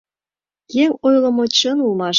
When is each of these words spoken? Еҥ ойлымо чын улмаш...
Еҥ 0.83 0.89
ойлымо 1.05 1.45
чын 1.57 1.77
улмаш... 1.85 2.09